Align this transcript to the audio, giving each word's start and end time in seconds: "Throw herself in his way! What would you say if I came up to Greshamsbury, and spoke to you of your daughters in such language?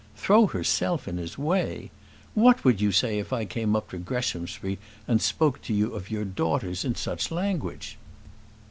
"Throw 0.15 0.47
herself 0.47 1.07
in 1.07 1.17
his 1.17 1.37
way! 1.37 1.91
What 2.33 2.65
would 2.65 2.81
you 2.81 2.91
say 2.91 3.19
if 3.19 3.31
I 3.31 3.45
came 3.45 3.75
up 3.75 3.91
to 3.91 3.99
Greshamsbury, 3.99 4.79
and 5.07 5.21
spoke 5.21 5.61
to 5.61 5.75
you 5.75 5.93
of 5.93 6.09
your 6.09 6.25
daughters 6.25 6.83
in 6.83 6.95
such 6.95 7.29
language? 7.29 7.99